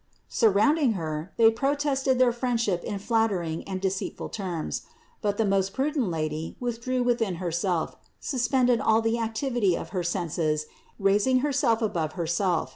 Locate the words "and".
3.67-3.79, 10.63-10.75